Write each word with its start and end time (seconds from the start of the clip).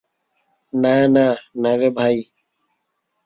না, 0.73 0.95
না, 1.15 1.27
না 1.61 1.71
রে 1.79 1.89
ভাই। 1.97 2.15